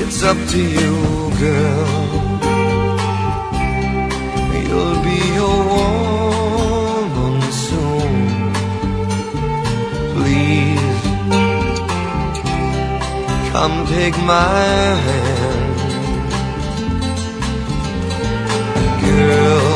[0.03, 0.95] It's up to you,
[1.41, 1.89] girl.
[4.69, 8.15] You'll be a woman soon.
[10.15, 11.01] Please
[13.53, 14.55] come take my
[15.07, 15.79] hand.
[19.07, 19.68] Girl,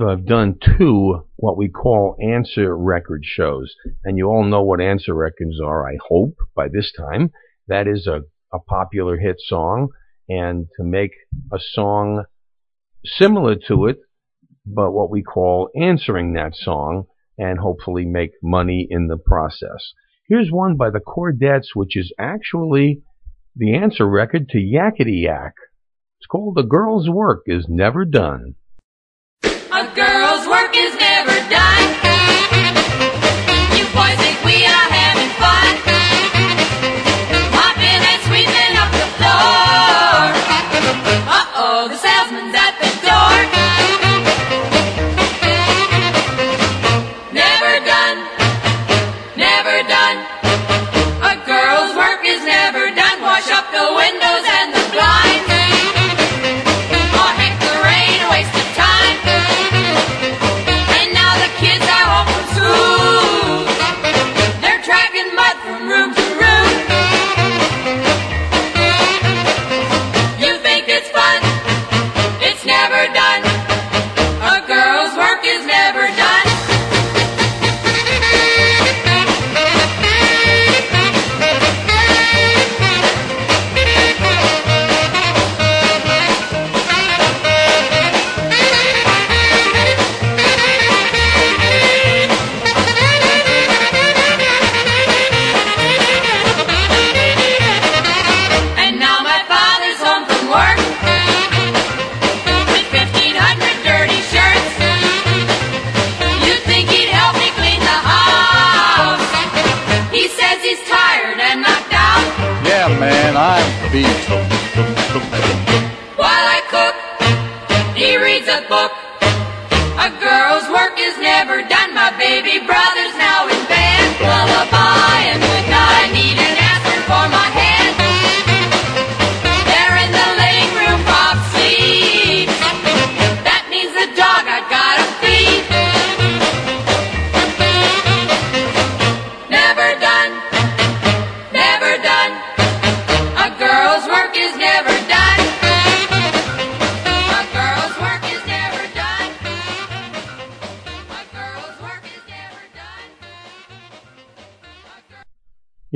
[0.00, 3.74] believe I've done two what we call answer record shows,
[4.04, 7.30] and you all know what answer records are, I hope, by this time.
[7.68, 8.22] That is a,
[8.52, 9.88] a popular hit song,
[10.28, 11.12] and to make
[11.52, 12.24] a song
[13.04, 13.98] similar to it,
[14.66, 17.04] but what we call answering that song,
[17.38, 19.92] and hopefully make money in the process.
[20.28, 23.02] Here's one by the Chordettes, which is actually
[23.56, 25.54] the answer record to Yakety Yak.
[26.18, 28.54] It's called The Girl's Work Is Never Done.
[29.80, 30.09] A girl's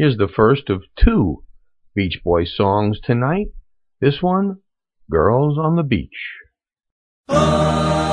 [0.04, 1.44] Here's the first of two
[1.94, 3.46] Beach Boys songs tonight.
[4.02, 4.58] This one,
[5.10, 6.10] Girls on the Beach.
[7.30, 8.03] Oh.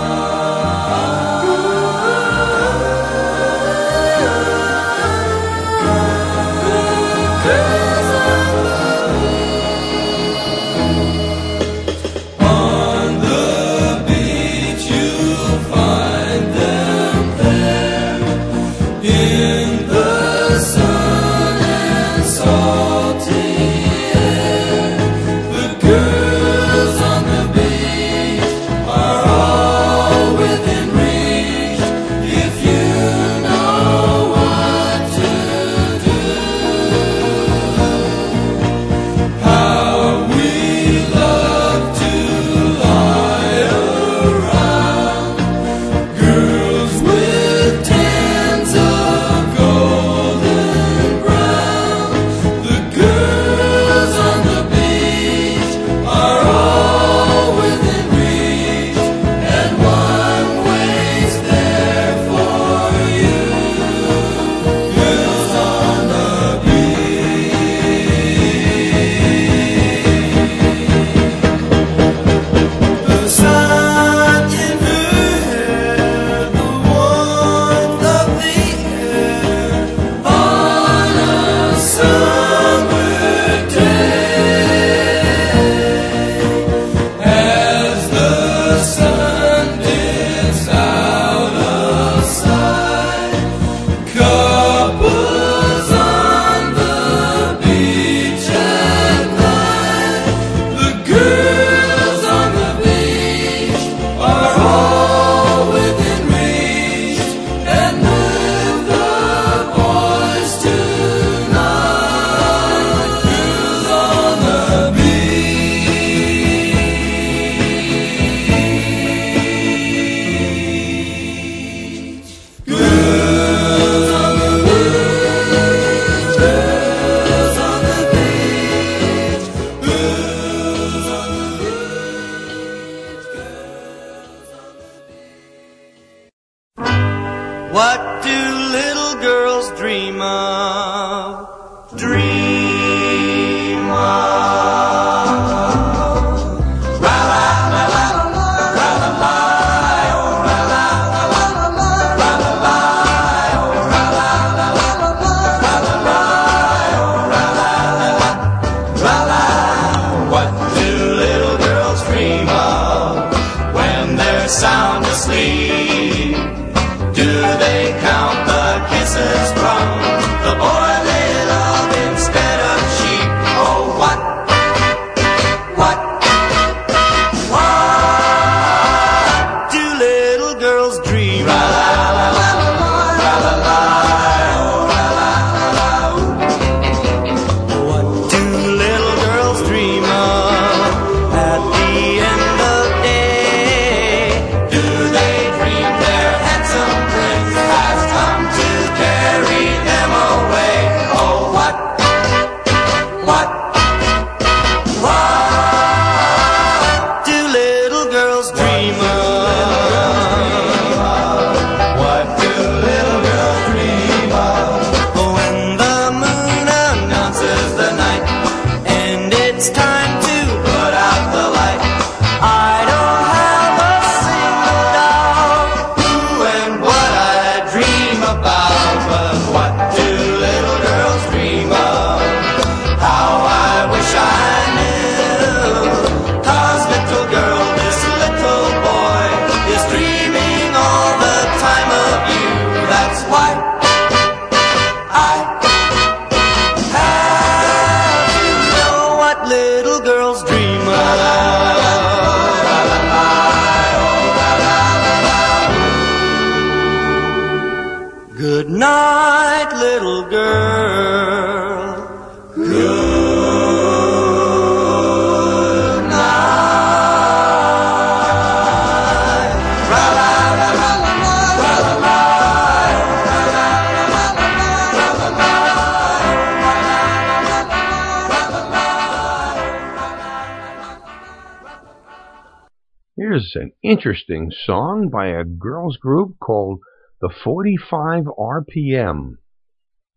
[283.32, 286.82] Here's an interesting song by a girls group called
[287.22, 289.38] the 45 RPM.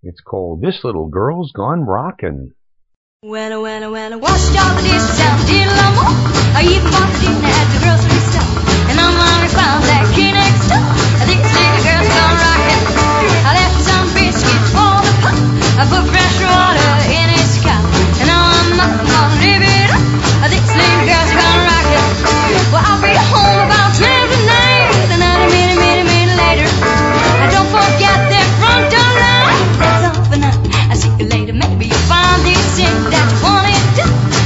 [0.03, 2.55] It's called This Little Girl's Gone Rockin'.
[3.21, 5.79] When I, I, I washed all the dishes out, did a.
[6.59, 8.51] I even bought dinner at the grocery store.
[8.91, 10.83] And on my found that key next door.
[10.83, 12.83] I think this little girl's gone rockin'.
[13.47, 15.39] I left some biscuits for the pot.
[15.79, 16.24] I put
[22.75, 28.19] Well, I'll be home about midnight, and a minute, minute, minute later, I don't forget
[28.35, 29.55] that front door lock.
[29.79, 30.91] It's over now.
[30.91, 31.53] I'll see you later.
[31.53, 33.79] Maybe you'll find this thing that you wanted.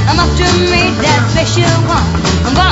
[0.05, 2.68] I'm up to meet that special one.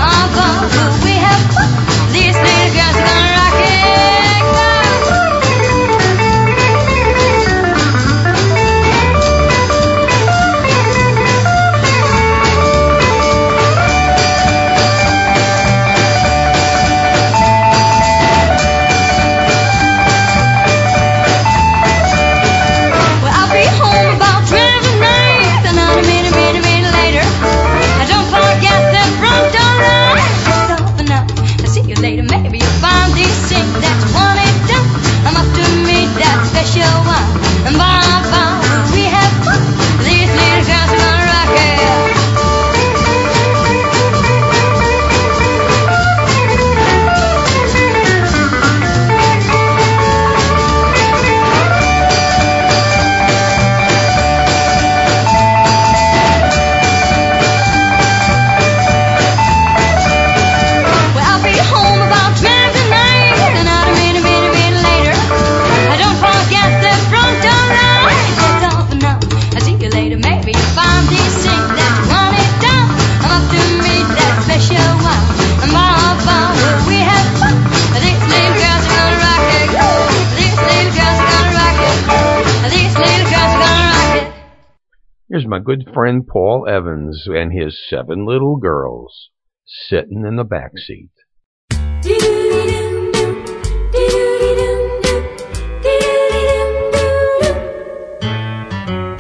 [85.48, 89.30] my good friend Paul Evans and his seven little girls
[89.66, 91.10] sitting in the back seat.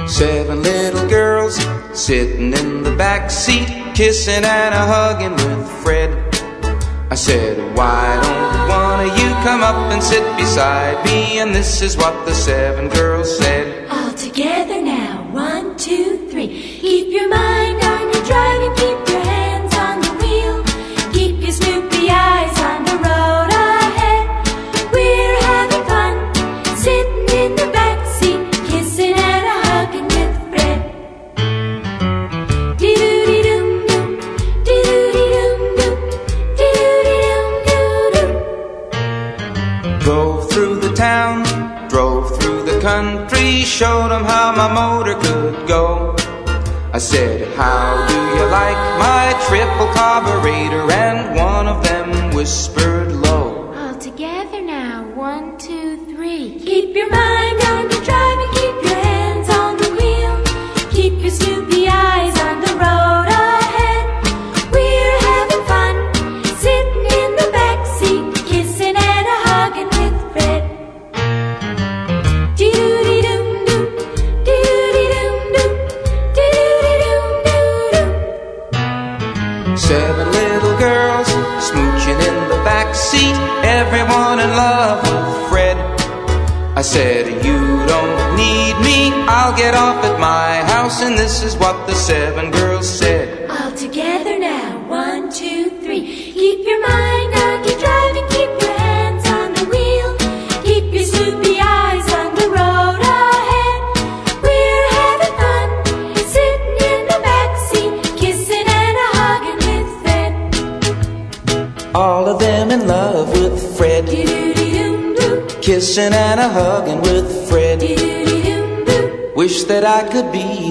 [0.07, 1.55] Seven little girls
[1.93, 6.11] sitting in the back seat, kissing and a hugging with Fred.
[7.09, 11.39] I said, Why don't one of you come up and sit beside me?
[11.39, 13.89] And this is what the seven girls said.
[13.89, 14.66] All together.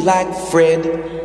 [0.06, 1.15] like Fred.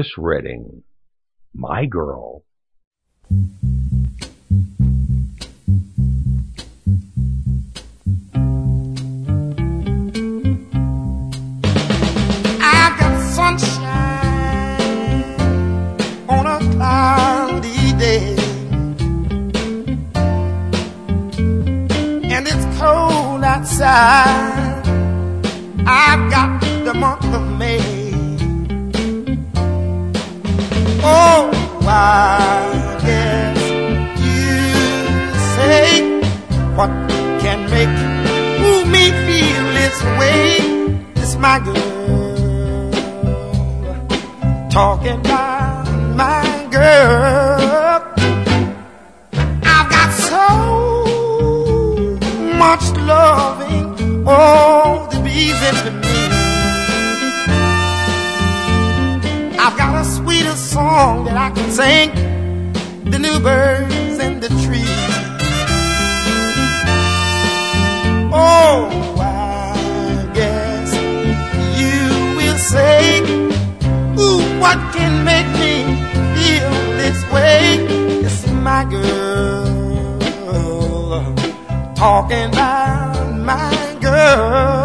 [0.00, 0.82] Otis Redding,
[1.52, 2.42] My Girl.
[84.10, 84.79] Girl.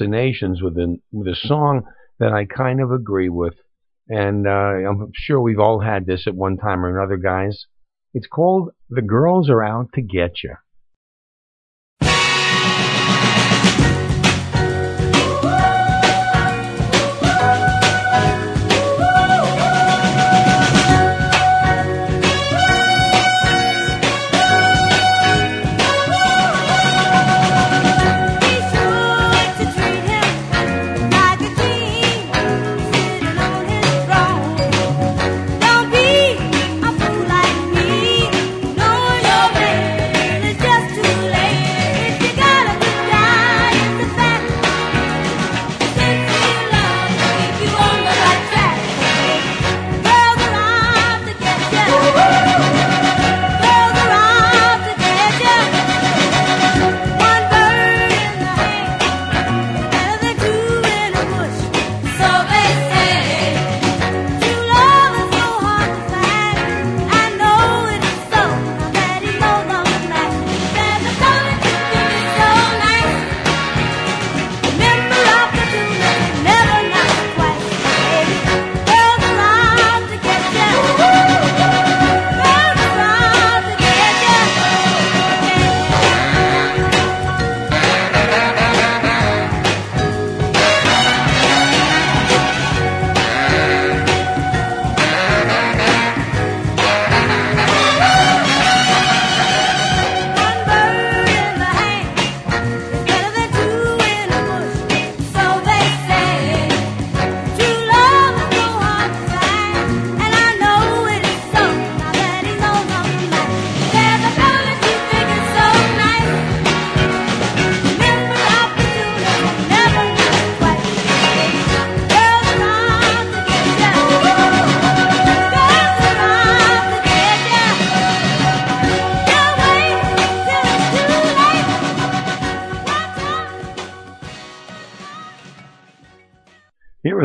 [0.00, 1.82] fascinations with a, with song
[2.18, 3.54] that I kind of agree with.
[4.08, 7.66] And uh, I'm sure we've all had this at one time or another, guys.
[8.12, 10.54] It's called The Girls Are Out to Get You.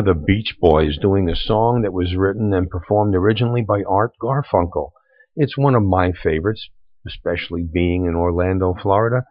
[0.06, 4.92] the Beach Boys doing a song that was written and performed originally by Art Garfunkel.
[5.34, 6.68] It's one of my favorites,
[7.04, 9.24] especially being in Orlando, Florida.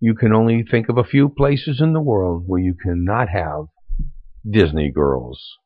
[0.00, 3.66] You can only think of a few places in the world where you cannot have
[4.50, 5.58] Disney girls.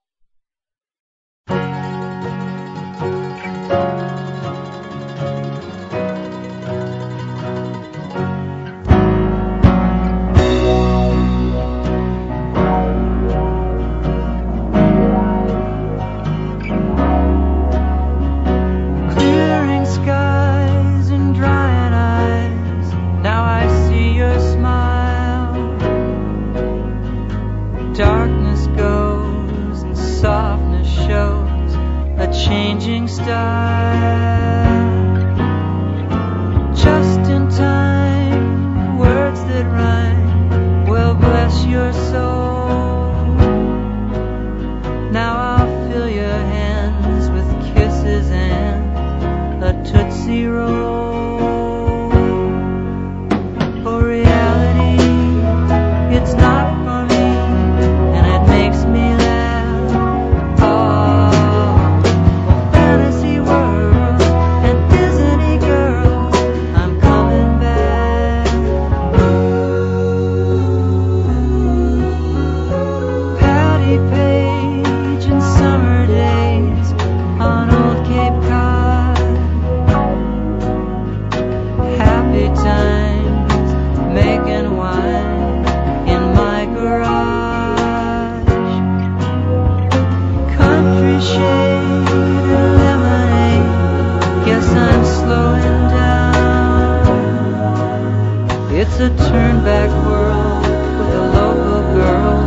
[99.52, 100.62] turn back world
[100.98, 102.40] with a local girl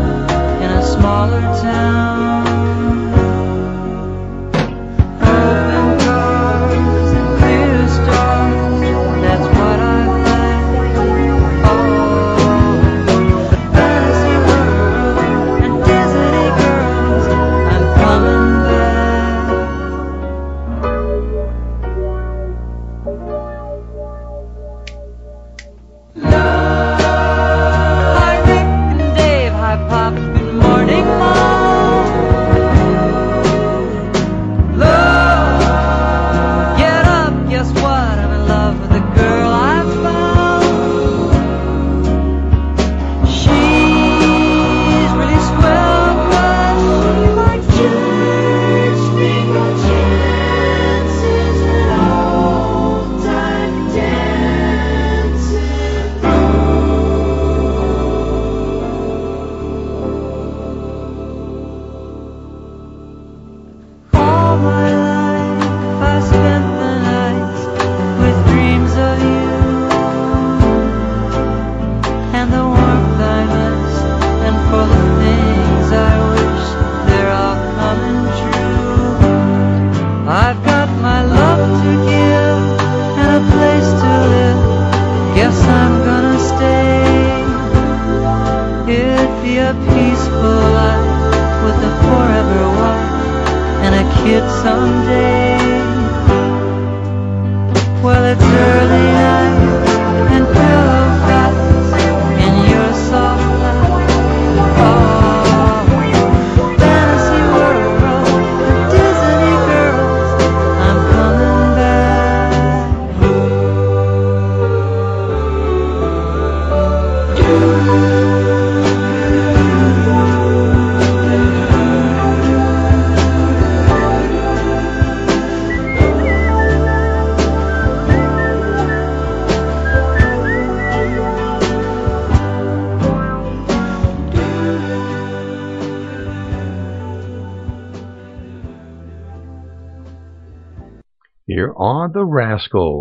[0.62, 2.55] in a smaller town.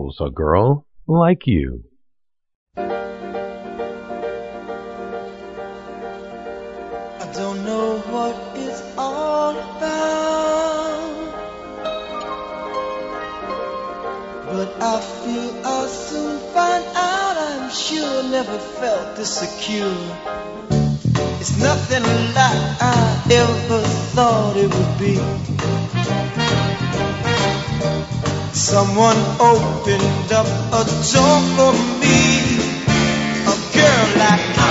[0.05, 1.85] knows a girl like you.
[2.77, 2.83] I
[7.33, 11.33] don't know what it's all about,
[14.47, 17.37] but I feel I'll soon find out.
[17.37, 19.97] I'm sure never felt this secure.
[21.41, 23.83] It's nothing like I ever
[24.15, 25.44] thought it would be.
[28.55, 32.57] Someone opened up a door for me,
[33.43, 34.64] a girl like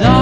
[0.00, 0.21] the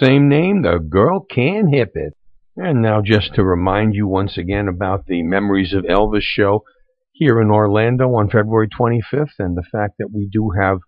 [0.00, 2.14] same name, The Girl Can't Help It.
[2.56, 6.64] And now just to remind you once again about the Memories of Elvis show
[7.12, 10.78] here in Orlando on February 25th and the fact that we do have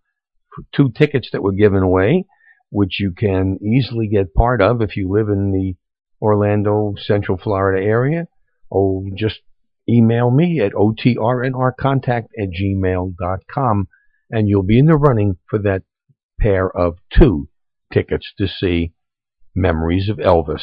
[0.74, 2.24] two tickets that were given away,
[2.70, 5.74] which you can easily get part of if you live in the
[6.20, 8.27] Orlando, Central Florida area.
[8.73, 9.41] Oh, just
[9.89, 13.89] email me at otrnrcontact at gmail.com
[14.31, 15.83] and you'll be in the running for that
[16.41, 17.49] pair of two
[17.93, 18.93] tickets to see
[19.57, 20.62] Memories of Elvis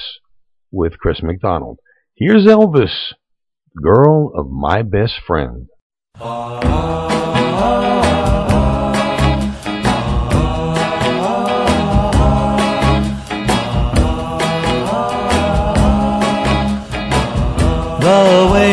[0.72, 1.80] with Chris MacDonald.
[2.16, 3.14] Here's Elvis,
[3.82, 5.68] Girl of My Best Friend.
[18.00, 18.73] The way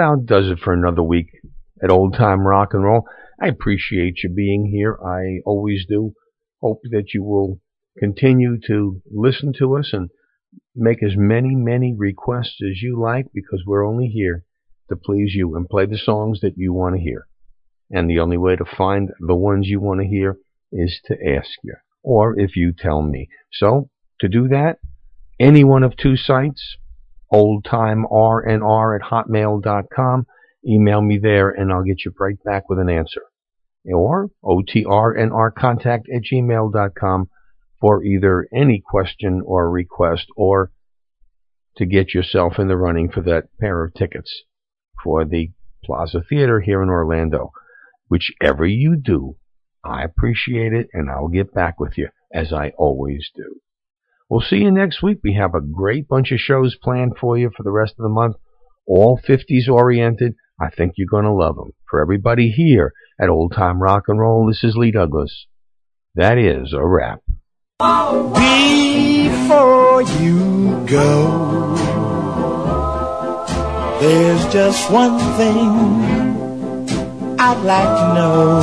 [0.00, 1.28] about does it for another week
[1.82, 3.04] at Old Time Rock and Roll.
[3.38, 4.98] I appreciate you being here.
[5.04, 6.14] I always do.
[6.62, 7.60] Hope that you will
[7.98, 10.08] continue to listen to us and
[10.74, 14.42] make as many, many requests as you like because we're only here
[14.88, 17.26] to please you and play the songs that you want to hear.
[17.90, 20.38] And the only way to find the ones you want to hear
[20.72, 23.28] is to ask you, or if you tell me.
[23.52, 23.90] So,
[24.20, 24.78] to do that,
[25.38, 26.78] any one of two sites,
[27.32, 30.26] oldtimernr at hotmail.com,
[30.66, 33.22] email me there and I'll get you right back with an answer.
[33.92, 37.30] Or otrnrcontact at gmail.com
[37.80, 40.70] for either any question or request or
[41.76, 44.42] to get yourself in the running for that pair of tickets
[45.02, 45.50] for the
[45.84, 47.52] Plaza Theater here in Orlando.
[48.08, 49.36] Whichever you do,
[49.82, 53.60] I appreciate it and I'll get back with you as I always do.
[54.30, 55.18] We'll see you next week.
[55.24, 58.08] We have a great bunch of shows planned for you for the rest of the
[58.08, 58.36] month,
[58.86, 60.36] all 50s oriented.
[60.60, 61.72] I think you're going to love them.
[61.90, 65.48] For everybody here at Old Time Rock and Roll, this is Lee Douglas.
[66.14, 67.22] That is a wrap.
[67.80, 71.74] Before you go,
[74.00, 76.86] there's just one thing
[77.36, 78.60] I'd like to know.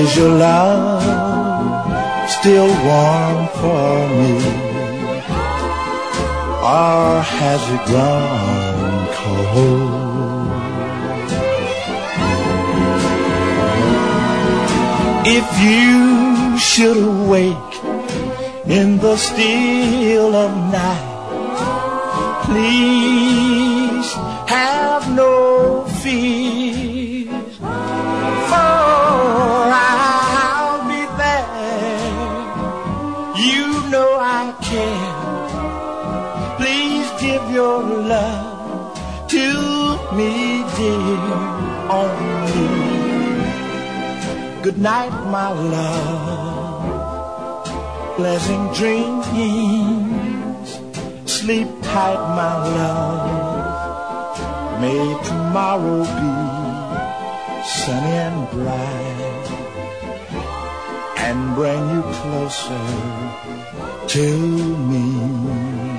[0.00, 1.25] Is your love
[2.28, 4.32] still warm for me?
[6.62, 10.06] Or has it grown cold?
[15.28, 17.74] If you should awake
[18.66, 21.12] in the still of night,
[22.44, 24.12] please
[24.48, 26.85] have no fears,
[37.56, 38.92] your love
[39.34, 39.46] to
[40.16, 40.32] me,
[40.76, 41.20] dear,
[42.00, 42.68] only.
[44.64, 46.84] Good night, my love.
[48.16, 50.68] Pleasant dreams.
[51.24, 54.34] Sleep tight, my love.
[54.82, 56.32] May tomorrow be
[57.74, 59.46] sunny and bright
[61.26, 62.86] and bring you closer
[64.14, 64.26] to
[64.90, 65.95] me.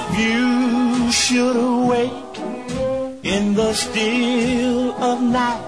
[0.00, 2.38] If you should awake
[3.22, 5.64] in the still of night.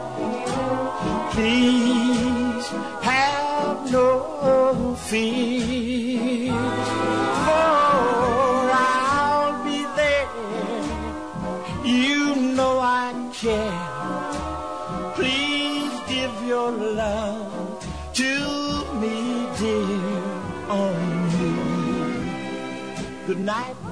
[1.32, 2.66] Please
[3.02, 5.79] have no fear,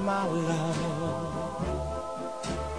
[0.09, 0.81] my love.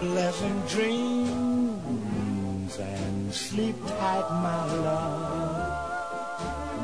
[0.01, 5.78] Pleasant dreams and sleep tight, my love.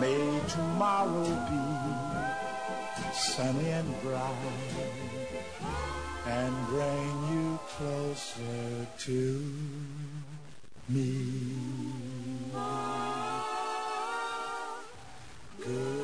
[0.00, 0.24] May
[0.54, 1.64] tomorrow be
[3.12, 4.54] sunny and bright
[6.38, 8.64] and bring you closer
[9.06, 9.20] to
[10.94, 11.10] me.
[15.64, 15.95] Good.